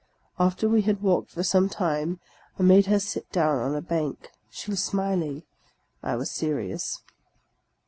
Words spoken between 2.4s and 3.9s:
I made her sit down on a